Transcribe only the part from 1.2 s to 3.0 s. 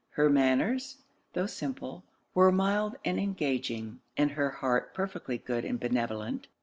tho' simple, were mild